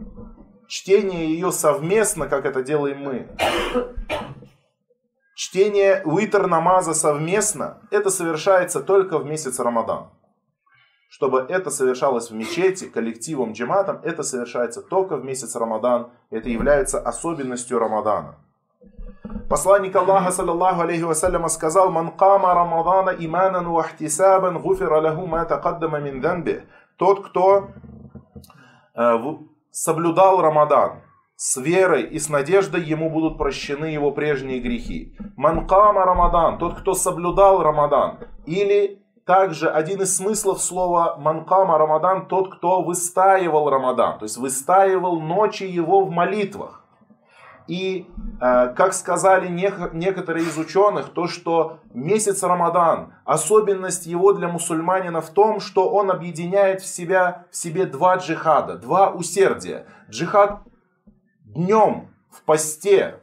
чтение 0.67 1.27
ее 1.27 1.51
совместно, 1.51 2.27
как 2.27 2.45
это 2.45 2.61
делаем 2.61 2.99
мы, 2.99 3.27
чтение 5.35 6.01
уитр 6.05 6.47
намаза 6.47 6.93
совместно, 6.93 7.81
это 7.91 8.09
совершается 8.09 8.81
только 8.81 9.17
в 9.17 9.25
месяц 9.25 9.59
Рамадан. 9.59 10.09
Чтобы 11.09 11.45
это 11.47 11.69
совершалось 11.69 12.31
в 12.31 12.35
мечети, 12.35 12.89
коллективом, 12.89 13.53
джематом, 13.53 14.01
это 14.03 14.23
совершается 14.23 14.81
только 14.81 15.15
в 15.15 15.23
месяц 15.23 15.55
Рамадан. 15.55 16.11
Это 16.29 16.49
является 16.49 16.99
особенностью 16.99 17.79
Рамадана. 17.79 18.35
Посланник 19.49 19.95
Аллаха, 19.95 20.31
саллаллаху 20.31 20.81
алейхи 20.81 21.03
вассаляма, 21.03 21.47
сказал, 21.47 21.89
«Ман 21.91 22.11
кама 22.11 22.53
Рамадана 22.53 23.11
иманан 23.11 23.69
ва 23.69 23.81
ахтисабан, 23.81 24.59
гуфира 24.61 24.99
лаху 24.99 25.25
ма 25.25 25.45
тақаддама 25.45 26.01
мин 26.01 26.19
данби». 26.19 26.63
Тот, 26.97 27.25
кто 27.25 27.69
э, 28.93 29.17
соблюдал 29.77 30.41
Рамадан 30.41 31.03
с 31.35 31.55
верой 31.57 32.01
и 32.01 32.17
с 32.17 32.29
надеждой, 32.29 32.81
ему 32.81 33.11
будут 33.11 33.37
прощены 33.37 33.85
его 33.85 34.09
прежние 34.09 34.59
грехи. 34.59 35.15
Манкама 35.35 36.03
Рамадан, 36.03 36.57
тот, 36.57 36.79
кто 36.79 36.95
соблюдал 36.95 37.61
Рамадан. 37.61 38.17
Или 38.47 39.03
также 39.23 39.69
один 39.69 40.01
из 40.01 40.17
смыслов 40.17 40.63
слова 40.63 41.17
манкама 41.19 41.77
Рамадан, 41.77 42.25
тот, 42.25 42.55
кто 42.55 42.81
выстаивал 42.81 43.69
Рамадан, 43.69 44.17
то 44.17 44.23
есть 44.23 44.37
выстаивал 44.37 45.19
ночи 45.19 45.65
его 45.65 46.05
в 46.05 46.09
молитвах. 46.09 46.83
И, 47.67 48.07
э, 48.39 48.73
как 48.75 48.93
сказали 48.93 49.49
некоторые 49.49 50.45
из 50.45 50.57
ученых, 50.57 51.09
то, 51.09 51.27
что 51.27 51.79
месяц 51.93 52.41
Рамадан, 52.43 53.13
особенность 53.25 54.05
его 54.05 54.33
для 54.33 54.47
мусульманина 54.47 55.21
в 55.21 55.29
том, 55.29 55.59
что 55.59 55.89
он 55.89 56.09
объединяет 56.09 56.81
в, 56.81 56.87
себя, 56.87 57.45
в 57.51 57.55
себе 57.57 57.85
два 57.85 58.17
джихада, 58.17 58.77
два 58.77 59.11
усердия. 59.11 59.85
Джихад 60.09 60.61
днем 61.41 62.09
в 62.31 62.41
посте 62.43 63.19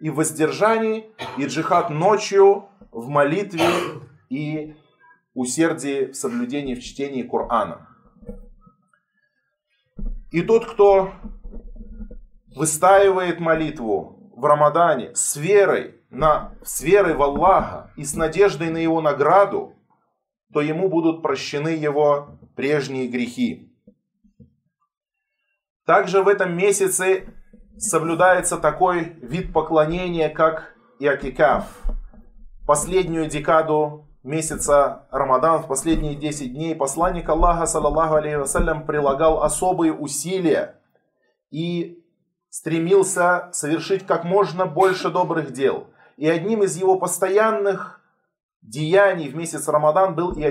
и 0.00 0.10
воздержании, 0.10 1.10
и 1.38 1.46
джихад 1.46 1.88
ночью 1.88 2.68
в 2.92 3.08
молитве 3.08 3.64
и 4.28 4.76
усердии 5.34 6.06
в 6.06 6.16
соблюдении 6.16 6.74
в 6.74 6.82
чтении 6.82 7.22
Корана. 7.22 7.88
И 10.32 10.42
тот, 10.42 10.66
кто 10.66 11.12
выстаивает 12.56 13.38
молитву 13.38 14.32
в 14.34 14.44
Рамадане 14.44 15.14
с 15.14 15.36
верой, 15.36 16.00
на, 16.10 16.54
с 16.64 16.80
верой 16.80 17.14
в 17.14 17.22
Аллаха 17.22 17.92
и 17.96 18.04
с 18.04 18.14
надеждой 18.14 18.70
на 18.70 18.78
его 18.78 19.00
награду, 19.02 19.74
то 20.52 20.62
ему 20.62 20.88
будут 20.88 21.22
прощены 21.22 21.68
его 21.68 22.38
прежние 22.56 23.08
грехи. 23.08 23.72
Также 25.84 26.22
в 26.22 26.28
этом 26.28 26.56
месяце 26.56 27.28
соблюдается 27.76 28.56
такой 28.56 29.16
вид 29.20 29.52
поклонения, 29.52 30.30
как 30.30 30.74
иатикаф. 30.98 31.64
Последнюю 32.66 33.28
декаду 33.28 34.08
месяца 34.22 35.06
Рамадан, 35.10 35.62
в 35.62 35.68
последние 35.68 36.16
10 36.16 36.54
дней, 36.54 36.74
посланник 36.74 37.28
Аллаха, 37.28 37.66
саллаллаху 37.66 38.14
алейхи 38.14 38.36
вассалям, 38.36 38.86
прилагал 38.86 39.42
особые 39.42 39.92
усилия 39.92 40.80
и 41.50 42.02
стремился 42.56 43.50
совершить 43.52 44.06
как 44.06 44.24
можно 44.24 44.64
больше 44.64 45.10
добрых 45.10 45.52
дел. 45.52 45.88
И 46.16 46.26
одним 46.26 46.62
из 46.62 46.74
его 46.78 46.98
постоянных 46.98 48.00
деяний 48.62 49.28
в 49.28 49.36
месяц 49.36 49.68
Рамадан 49.68 50.14
был 50.14 50.32
и 50.32 50.42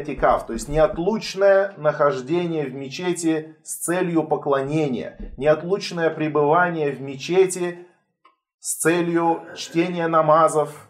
то 0.46 0.54
есть 0.54 0.70
неотлучное 0.70 1.74
нахождение 1.78 2.68
в 2.68 2.76
мечети 2.76 3.56
с 3.64 3.78
целью 3.78 4.22
поклонения, 4.22 5.34
неотлучное 5.38 6.12
пребывание 6.12 6.92
в 6.92 7.02
мечети 7.02 7.88
с 8.60 8.76
целью 8.76 9.42
чтения 9.56 10.08
намазов, 10.08 10.88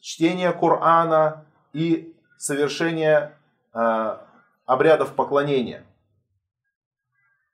чтения 0.00 0.50
Корана 0.50 1.46
и 1.72 2.12
совершения 2.38 3.38
э, 3.72 4.16
обрядов 4.64 5.12
поклонения. 5.12 5.85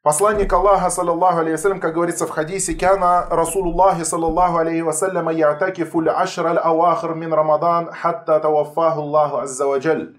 Посланник 0.03 0.53
Аллаха, 0.53 0.91
саллаллаху 0.91 1.49
вассалям, 1.49 1.79
как 1.79 1.95
говорится 1.95 2.27
в 2.27 2.31
хадисе, 2.31 2.75
«Кяна 2.75 3.25
Расулуллахи, 3.31 4.03
саллаллаху 4.03 4.57
алейхи 4.57 4.81
вассалям, 4.81 5.29
ятакифу 5.29 6.03
ашр 6.09 6.45
аль-авахр 6.45 7.15
мин 7.15 7.33
Рамадан, 7.33 7.93
хатта 7.93 8.41
таваффаху 8.41 9.01
Аллаху 9.01 9.37
аззаваджаль». 9.37 10.17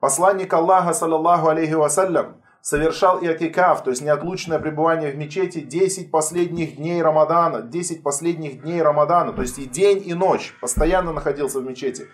Посланник 0.00 0.52
Аллаха, 0.52 0.92
саллаллаху 0.92 1.48
алейхи 1.48 1.72
вассалям, 1.72 2.42
совершал 2.60 3.24
иатикаф, 3.24 3.82
то 3.82 3.88
есть 3.88 4.02
неотлучное 4.02 4.58
пребывание 4.58 5.10
в 5.10 5.16
мечети 5.16 5.60
10 5.62 6.10
последних 6.10 6.76
дней 6.76 7.00
Рамадана, 7.00 7.62
10 7.62 8.02
последних 8.02 8.60
дней 8.60 8.82
Рамадана, 8.82 9.32
то 9.32 9.40
есть 9.40 9.58
и 9.58 9.64
день, 9.64 10.02
и 10.04 10.12
ночь, 10.12 10.54
постоянно 10.60 11.10
находился 11.14 11.60
в 11.60 11.64
мечети. 11.64 12.06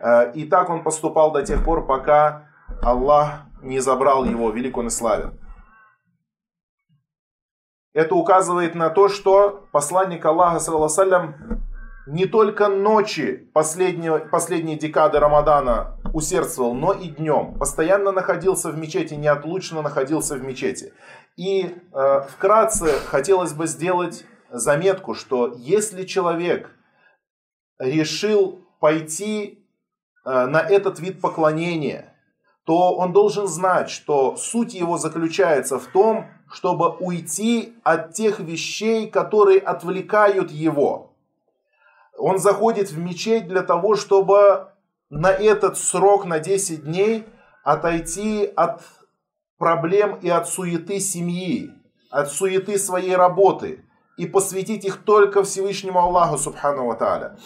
Э, 0.00 0.32
и 0.32 0.44
так 0.44 0.70
он 0.70 0.82
поступал 0.82 1.30
до 1.30 1.42
тех 1.42 1.64
пор, 1.64 1.86
пока 1.86 2.48
Аллах 2.82 3.42
не 3.62 3.78
забрал 3.78 4.24
его, 4.24 4.50
велик 4.50 4.76
он 4.76 4.88
и 4.88 4.90
славен. 4.90 5.38
Это 7.94 8.16
указывает 8.16 8.74
на 8.74 8.90
то, 8.90 9.08
что 9.08 9.68
посланник 9.70 10.24
Аллаха, 10.26 10.58
саллаллаху 10.58 11.34
не 12.06 12.26
только 12.26 12.68
ночи 12.68 13.48
последней, 13.54 14.18
последней 14.28 14.76
декады 14.76 15.18
Рамадана 15.20 15.98
усердствовал, 16.12 16.74
но 16.74 16.92
и 16.92 17.08
днем. 17.08 17.54
Постоянно 17.58 18.12
находился 18.12 18.70
в 18.70 18.76
мечети, 18.76 19.14
неотлучно 19.14 19.80
находился 19.80 20.34
в 20.34 20.42
мечети. 20.42 20.92
И 21.36 21.74
э, 21.92 22.20
вкратце 22.28 22.88
хотелось 23.06 23.54
бы 23.54 23.66
сделать 23.66 24.26
заметку, 24.50 25.14
что 25.14 25.54
если 25.56 26.04
человек 26.04 26.70
решил 27.78 28.66
пойти 28.80 29.66
э, 30.26 30.46
на 30.46 30.60
этот 30.60 30.98
вид 31.00 31.20
поклонения, 31.22 32.13
то 32.64 32.94
он 32.94 33.12
должен 33.12 33.46
знать, 33.46 33.90
что 33.90 34.36
суть 34.36 34.74
его 34.74 34.96
заключается 34.96 35.78
в 35.78 35.86
том, 35.86 36.26
чтобы 36.50 36.90
уйти 36.90 37.74
от 37.82 38.14
тех 38.14 38.40
вещей, 38.40 39.08
которые 39.08 39.60
отвлекают 39.60 40.50
его. 40.50 41.12
Он 42.16 42.38
заходит 42.38 42.90
в 42.90 42.98
мечеть 42.98 43.48
для 43.48 43.62
того, 43.62 43.96
чтобы 43.96 44.68
на 45.10 45.30
этот 45.30 45.76
срок, 45.76 46.24
на 46.24 46.38
10 46.38 46.84
дней, 46.84 47.26
отойти 47.64 48.50
от 48.56 48.82
проблем 49.58 50.18
и 50.22 50.28
от 50.28 50.48
суеты 50.48 51.00
семьи, 51.00 51.70
от 52.10 52.30
суеты 52.30 52.78
своей 52.78 53.16
работы 53.16 53.84
и 54.16 54.26
посвятить 54.26 54.84
их 54.84 54.98
только 55.04 55.42
Всевышнему 55.42 55.98
Аллаху 55.98 56.38
Субхану 56.38 56.86
Ва 56.86 57.36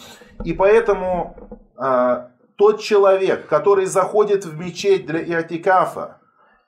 И 0.43 0.53
поэтому 0.53 1.35
э, 1.77 2.27
тот 2.59 2.81
человек, 2.81 3.47
который 3.47 3.85
заходит 3.85 4.43
в 4.43 4.59
мечеть 4.59 5.05
для 5.05 5.23
иатикафа 5.23 6.19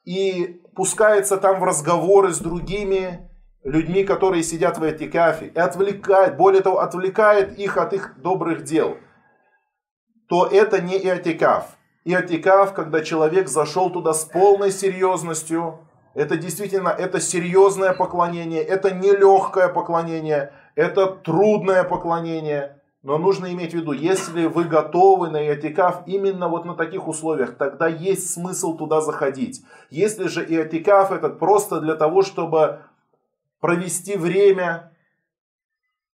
и 0.06 0.62
пускается 0.73 1.36
там 1.36 1.60
в 1.60 1.65
разговоры 1.65 2.32
с 2.32 2.39
другими 2.39 3.30
людьми, 3.65 4.06
которые 4.06 4.41
сидят 4.41 4.77
в 4.77 4.89
этикафе, 4.89 5.47
и 5.47 5.60
отвлекает, 5.60 6.38
более 6.38 6.62
того, 6.62 6.80
отвлекает 6.80 7.60
их 7.60 7.75
от 7.75 7.91
их 7.91 8.13
добрых 8.21 8.63
дел, 8.63 8.95
то 10.30 10.47
это 10.47 10.82
не 10.82 10.97
иотикаф. 10.97 11.65
Иотикаф, 12.06 12.73
когда 12.73 13.01
человек 13.01 13.49
зашел 13.49 13.89
туда 13.89 14.13
с 14.13 14.23
полной 14.23 14.71
серьезностью, 14.71 15.80
это 16.13 16.38
действительно, 16.38 16.88
это 16.88 17.19
серьезное 17.19 17.91
поклонение, 17.91 18.63
это 18.63 18.91
нелегкое 18.91 19.67
поклонение, 19.67 20.54
это 20.75 21.08
трудное 21.08 21.84
поклонение– 21.84 22.77
но 23.03 23.17
нужно 23.17 23.51
иметь 23.51 23.71
в 23.71 23.75
виду, 23.75 23.93
если 23.93 24.45
вы 24.45 24.65
готовы 24.65 25.29
на 25.29 25.43
иатикаф 25.43 26.03
именно 26.05 26.47
вот 26.47 26.65
на 26.65 26.75
таких 26.75 27.07
условиях, 27.07 27.55
тогда 27.57 27.87
есть 27.87 28.31
смысл 28.31 28.77
туда 28.77 29.01
заходить. 29.01 29.63
Если 29.89 30.27
же 30.27 30.45
иатикаф 30.45 31.11
этот 31.11 31.39
просто 31.39 31.81
для 31.81 31.95
того, 31.95 32.21
чтобы 32.21 32.81
провести 33.59 34.17
время, 34.17 34.91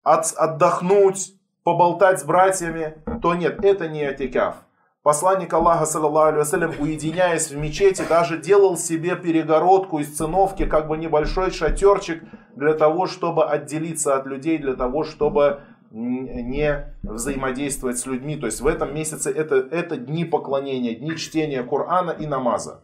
от, 0.03 0.33
отдохнуть, 0.37 1.33
поболтать 1.63 2.21
с 2.21 2.23
братьями, 2.23 3.03
то 3.21 3.35
нет, 3.35 3.63
это 3.63 3.89
не 3.89 4.03
иатикаф. 4.03 4.55
Посланник 5.03 5.53
Аллаха, 5.53 5.85
саллаллаху 5.85 6.83
уединяясь 6.83 7.49
в 7.49 7.57
мечети, 7.57 8.03
даже 8.07 8.37
делал 8.37 8.77
себе 8.77 9.15
перегородку 9.15 9.99
из 9.99 10.15
циновки, 10.15 10.65
как 10.65 10.87
бы 10.87 10.97
небольшой 10.97 11.51
шатерчик, 11.51 12.23
для 12.55 12.73
того, 12.73 13.07
чтобы 13.07 13.45
отделиться 13.45 14.15
от 14.15 14.25
людей, 14.25 14.57
для 14.57 14.73
того, 14.73 15.03
чтобы 15.03 15.61
не 15.91 16.95
взаимодействовать 17.03 17.97
с 17.97 18.05
людьми. 18.05 18.37
То 18.37 18.45
есть 18.45 18.61
в 18.61 18.67
этом 18.67 18.93
месяце 18.93 19.31
это, 19.31 19.55
это 19.55 19.97
дни 19.97 20.25
поклонения, 20.25 20.95
дни 20.95 21.15
чтения 21.17 21.63
Корана 21.63 22.11
и 22.11 22.25
намаза. 22.25 22.83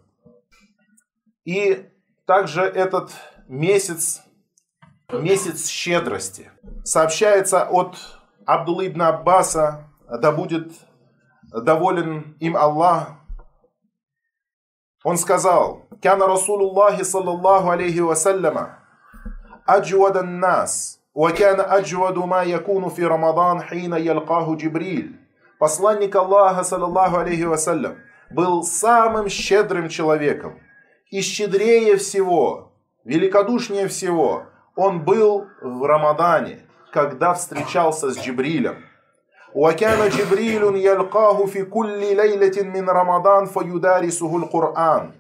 И 1.46 1.90
также 2.26 2.62
этот 2.62 3.12
месяц 3.48 4.24
месяц 5.12 5.68
щедрости. 5.68 6.50
Сообщается 6.84 7.66
от 7.66 7.98
Абдулла 8.46 8.88
ибн 8.88 9.04
Аббаса, 9.04 9.90
да 10.10 10.32
будет 10.32 10.72
доволен 11.52 12.36
им 12.40 12.58
Аллах, 12.58 13.10
он 15.04 15.18
сказал, 15.18 15.86
«Кяна 16.02 16.28
Расулуллахи 16.28 17.04
саллаллаху 17.04 17.70
алейхи 17.70 18.00
вассаляма, 18.00 18.80
аджвадан 19.66 20.40
нас, 20.40 21.02
وكان 21.15 21.61
أجود 21.61 22.19
ما 22.19 22.43
يكون 22.43 22.89
في 22.89 23.05
رمضان 23.05 23.61
حين 23.63 23.93
يلقاه 23.93 24.55
جبريل. 24.55 25.15
Посланник 25.59 26.15
Аллаха, 26.15 26.63
саллаллаху 26.63 27.17
алейхи 27.19 27.43
вассалям, 27.43 27.97
был 28.31 28.63
самым 28.63 29.29
щедрым 29.29 29.89
человеком. 29.89 30.61
И 31.11 31.21
щедрее 31.21 31.97
всего, 31.97 32.73
великодушнее 33.05 33.89
всего, 33.89 34.45
он 34.77 35.05
был 35.05 35.47
в 35.61 35.83
Рамадане, 35.85 36.61
когда 36.93 37.35
встречался 37.35 38.11
с 38.11 38.19
Джибрилем. 38.19 38.85
وكان 39.55 40.09
جبريل 40.09 40.63
يلقاه 40.77 41.47
في 41.47 41.65
كل 41.65 41.99
ليلة 41.99 42.63
من 42.63 42.89
رمضان 42.91 43.47
فيدارسه 43.47 44.37
القرآن. 44.37 45.13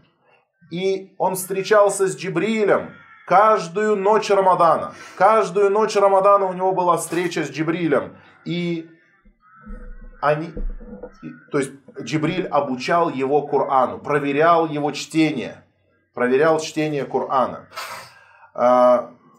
И 0.70 1.14
он 1.18 1.34
встречался 1.34 2.06
с 2.06 2.16
Джибрилем 2.16 2.94
каждую 3.26 3.96
ночь 3.96 4.30
Рамадана. 4.30 4.94
Каждую 5.16 5.70
ночь 5.70 5.96
Рамадана 5.96 6.46
у 6.46 6.52
него 6.52 6.72
была 6.72 6.96
встреча 6.96 7.44
с 7.44 7.50
Джибрилем. 7.50 8.16
И 8.44 8.88
они, 10.20 10.52
то 11.52 11.58
есть 11.58 11.72
Джибриль 12.00 12.46
обучал 12.46 13.10
его 13.10 13.46
Корану, 13.46 13.98
проверял 13.98 14.66
его 14.66 14.92
чтение, 14.92 15.64
проверял 16.14 16.58
чтение 16.60 17.04
Корана. 17.04 17.68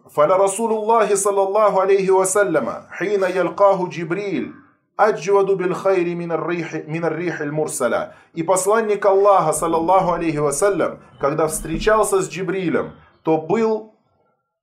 فلرسول 0.10 0.72
الله 0.74 1.16
صلى 1.16 1.42
الله 1.44 1.82
عليه 1.82 2.10
وسلم 2.10 2.68
حين 2.90 3.24
يلقاه 3.24 3.90
جبريل 3.90 4.54
аджваду 5.00 5.56
бил 5.56 5.74
хайри 5.74 6.14
минар 6.14 6.46
рих 6.46 7.40
мурсаля. 7.52 8.16
И 8.34 8.44
посланник 8.44 9.06
Аллаха, 9.06 9.54
саллаллаху 9.54 10.12
алейхи 10.12 10.38
вассалям, 10.38 11.00
когда 11.22 11.48
встречался 11.48 12.22
с 12.22 12.30
Джибрилем, 12.30 12.92
то 13.25 13.39
был 13.39 13.95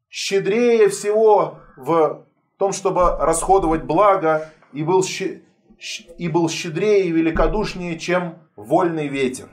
щедрее 0.10 0.88
всего 0.90 1.60
в 1.76 2.26
том, 2.58 2.72
чтобы 2.72 3.18
расходовать 3.18 3.84
благо, 3.84 4.50
и 4.72 4.84
был, 4.84 5.04
и 6.18 6.28
был 6.30 6.48
щедрее 6.48 7.06
и 7.06 7.12
великодушнее, 7.12 7.98
чем 7.98 8.38
вольный 8.56 9.08
ветер. 9.08 9.50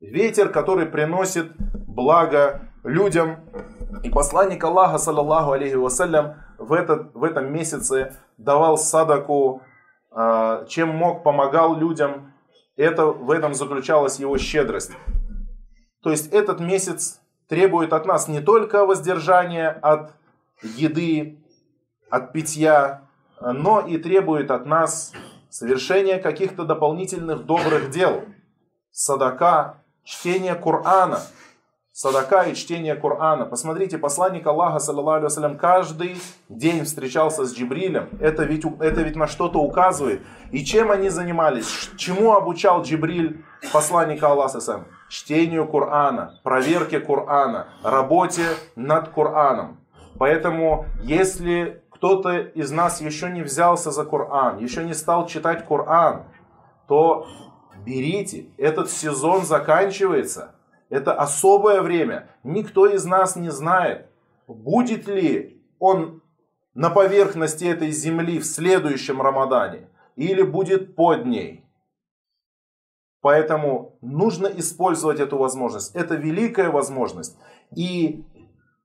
Ветер, 0.00 0.48
который 0.48 0.86
приносит 0.86 1.52
благо 1.86 2.62
людям. 2.84 3.36
И 4.02 4.10
посланник 4.10 4.64
Аллаха, 4.64 4.98
саллаллаху 4.98 5.52
алейхи 5.52 5.74
вассалям, 5.74 6.36
в, 6.58 6.72
этот, 6.72 7.14
в 7.14 7.24
этом 7.24 7.52
месяце 7.52 8.16
давал 8.38 8.78
садаку 8.78 9.62
а, 10.10 10.64
чем 10.66 10.88
мог, 10.88 11.22
помогал 11.22 11.76
людям. 11.76 12.32
Это, 12.76 13.06
в 13.06 13.30
этом 13.30 13.54
заключалась 13.54 14.18
его 14.18 14.38
щедрость. 14.38 14.92
То 16.02 16.10
есть 16.10 16.32
этот 16.32 16.60
месяц 16.60 17.20
требует 17.48 17.92
от 17.92 18.06
нас 18.06 18.28
не 18.28 18.40
только 18.40 18.86
воздержания 18.86 19.70
от 19.70 20.12
еды, 20.62 21.38
от 22.10 22.32
питья, 22.32 23.02
но 23.40 23.80
и 23.80 23.98
требует 23.98 24.50
от 24.50 24.66
нас 24.66 25.12
совершения 25.50 26.18
каких-то 26.18 26.64
дополнительных 26.64 27.44
добрых 27.46 27.90
дел. 27.90 28.24
Садака, 28.90 29.82
чтение 30.04 30.54
Корана– 30.54 31.20
садака 31.98 32.44
и 32.44 32.54
чтение 32.54 32.94
Корана. 32.94 33.44
Посмотрите, 33.44 33.98
посланник 33.98 34.46
Аллаха, 34.46 34.78
саллаллаху 34.78 35.26
алейhi 35.26 35.56
каждый 35.56 36.16
день 36.48 36.84
встречался 36.84 37.44
с 37.44 37.52
Джибрилем. 37.52 38.08
Это 38.20 38.44
ведь, 38.44 38.64
это 38.78 39.02
ведь 39.02 39.16
на 39.16 39.26
что-то 39.26 39.58
указывает. 39.58 40.20
И 40.52 40.64
чем 40.64 40.92
они 40.92 41.08
занимались? 41.08 41.90
Чему 41.96 42.34
обучал 42.34 42.82
Джибриль 42.82 43.44
посланника 43.72 44.28
Аллаха, 44.28 44.60
сам? 44.60 44.84
Чтению 45.08 45.66
Корана, 45.66 46.38
проверке 46.44 47.00
Корана, 47.00 47.66
работе 47.82 48.46
над 48.76 49.08
Кораном. 49.08 49.80
Поэтому, 50.20 50.86
если 51.02 51.82
кто-то 51.90 52.38
из 52.38 52.70
нас 52.70 53.00
еще 53.00 53.28
не 53.28 53.42
взялся 53.42 53.90
за 53.90 54.04
Коран, 54.04 54.58
еще 54.58 54.84
не 54.84 54.94
стал 54.94 55.26
читать 55.26 55.66
Коран, 55.66 56.26
то 56.86 57.26
берите, 57.84 58.46
этот 58.56 58.88
сезон 58.88 59.44
заканчивается– 59.44 60.54
это 60.90 61.12
особое 61.12 61.82
время. 61.82 62.28
Никто 62.44 62.86
из 62.86 63.04
нас 63.04 63.36
не 63.36 63.50
знает, 63.50 64.06
будет 64.46 65.06
ли 65.06 65.62
он 65.78 66.22
на 66.74 66.90
поверхности 66.90 67.64
этой 67.64 67.90
земли 67.90 68.38
в 68.38 68.44
следующем 68.44 69.20
Рамадане 69.20 69.88
или 70.16 70.42
будет 70.42 70.94
под 70.94 71.26
ней. 71.26 71.64
Поэтому 73.20 73.98
нужно 74.00 74.46
использовать 74.46 75.20
эту 75.20 75.38
возможность. 75.38 75.94
Это 75.94 76.14
великая 76.14 76.70
возможность. 76.70 77.36
И 77.74 78.24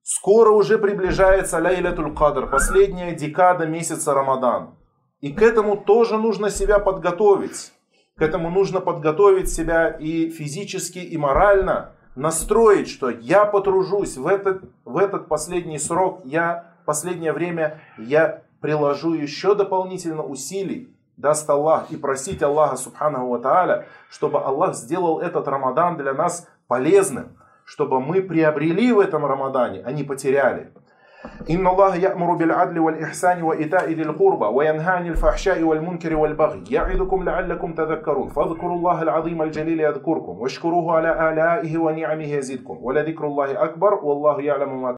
скоро 0.01 0.51
уже 0.51 0.77
приближается 0.79 1.59
Ляйлятуль 1.59 2.15
Кадр, 2.15 2.49
последняя 2.49 3.13
декада 3.15 3.65
месяца 3.67 4.13
Рамадан. 4.13 4.75
И 5.21 5.31
к 5.31 5.41
этому 5.41 5.77
тоже 5.77 6.17
нужно 6.17 6.49
себя 6.49 6.79
подготовить. 6.79 7.71
К 8.17 8.21
этому 8.21 8.51
нужно 8.51 8.79
подготовить 8.79 9.51
себя 9.51 9.89
и 9.89 10.29
физически, 10.29 10.99
и 10.99 11.17
морально, 11.17 11.93
настроить, 12.15 12.87
что 12.87 13.09
я 13.09 13.45
потружусь 13.45 14.17
в 14.17 14.27
этот, 14.27 14.63
в 14.85 14.97
этот 14.97 15.27
последний 15.27 15.79
срок, 15.79 16.21
я 16.23 16.73
последнее 16.85 17.33
время 17.33 17.81
я 17.97 18.41
приложу 18.61 19.13
еще 19.13 19.55
дополнительно 19.55 20.21
усилий, 20.21 20.95
даст 21.17 21.49
Аллах, 21.49 21.91
и 21.91 21.97
просить 21.97 22.43
Аллаха 22.43 22.75
Субханаху 22.75 23.29
Ва 23.29 23.39
Тааля, 23.39 23.87
чтобы 24.11 24.39
Аллах 24.39 24.75
сделал 24.75 25.19
этот 25.19 25.47
Рамадан 25.47 25.97
для 25.97 26.13
нас 26.13 26.47
полезным, 26.67 27.35
чтобы 27.65 27.99
мы 27.99 28.21
приобрели 28.21 28.91
в 28.91 28.99
этом 28.99 29.25
Рамадане, 29.25 29.81
а 29.83 29.91
не 29.91 30.03
потеряли. 30.03 30.71
إن 31.49 31.67
الله 31.67 31.95
يأمر 31.95 32.33
بالعدل 32.33 32.79
والإحسان 32.79 33.43
وإيتاء 33.43 33.89
ذي 33.89 34.01
القربى 34.01 34.45
وينهى 34.45 34.91
عن 34.91 35.07
الفحشاء 35.07 35.63
والمنكر 35.63 36.15
والبغي. 36.15 36.63
يعظكم 36.71 37.23
لعلكم 37.23 37.73
تذكرون. 37.73 38.27
فاذكروا 38.29 38.75
الله 38.75 39.01
العظيم 39.01 39.41
الجليل 39.41 39.79
يذكركم. 39.79 40.39
واشكروه 40.39 40.95
على 40.95 41.29
آلائه 41.29 41.77
ونعمه 41.77 42.33
يزدكم. 42.33 42.77
ولذكر 42.81 43.25
الله 43.25 43.63
أكبر 43.63 43.93
والله 43.93 44.41
يعلم 44.41 44.81
ما 44.81 44.95